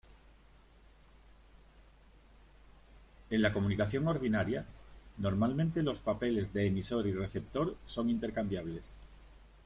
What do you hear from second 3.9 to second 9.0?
ordinaria, normalmente los papeles de emisor y receptor son intercambiables.